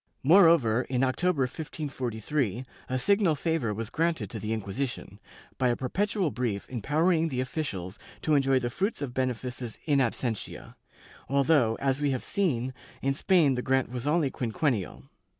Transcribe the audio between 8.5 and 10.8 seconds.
the fruits of benefices in absentia,